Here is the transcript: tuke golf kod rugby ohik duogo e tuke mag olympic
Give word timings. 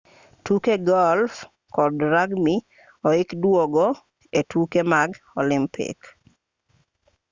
tuke 0.45 0.75
golf 0.89 1.33
kod 1.75 1.95
rugby 2.13 2.55
ohik 3.07 3.29
duogo 3.41 3.87
e 4.39 4.41
tuke 4.51 4.81
mag 4.91 5.09
olympic 5.41 5.97